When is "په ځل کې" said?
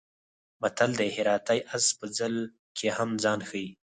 1.97-2.87